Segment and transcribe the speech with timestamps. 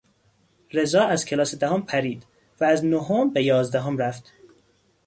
[0.73, 2.25] رضا از کلاس دهم پرید
[2.59, 4.33] و از نهم به یازدهم رفت.